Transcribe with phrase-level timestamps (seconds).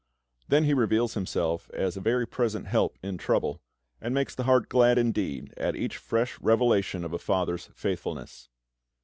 [0.47, 3.61] Then He reveals Himself as "a very present help in trouble,"
[4.01, 8.49] and makes the heart glad indeed at each fresh revelation of a FATHER'S faithfulness.